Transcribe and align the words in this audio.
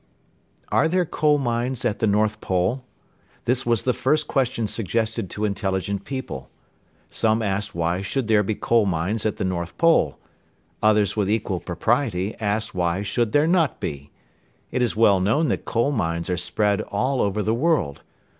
Are 0.69 0.87
there 0.87 1.05
coal 1.05 1.37
mines 1.37 1.85
at 1.85 1.99
the 1.99 2.07
North 2.07 2.41
Pole? 2.41 2.83
This 3.45 3.67
was 3.67 3.83
the 3.83 3.93
first 3.93 4.27
question 4.27 4.65
suggested 4.65 5.29
to 5.29 5.45
intelligent 5.45 6.05
people. 6.05 6.49
Some 7.11 7.43
asked 7.43 7.75
why 7.75 8.01
should 8.01 8.27
there 8.27 8.41
be 8.41 8.55
coal 8.55 8.87
mines 8.87 9.27
at 9.27 9.37
the 9.37 9.43
North 9.43 9.77
Pole? 9.77 10.17
Others 10.81 11.15
with 11.15 11.29
equal 11.29 11.59
propriety 11.59 12.33
asked 12.39 12.73
why 12.73 13.03
should 13.03 13.31
there 13.31 13.45
not 13.45 13.79
be? 13.79 14.09
It 14.71 14.81
is 14.81 14.95
well 14.95 15.19
known 15.19 15.49
that 15.49 15.65
coal 15.65 15.91
mines 15.91 16.31
are 16.31 16.35
spread 16.35 16.81
all 16.81 17.21
over 17.21 17.43
the 17.43 17.53
world. 17.53 18.01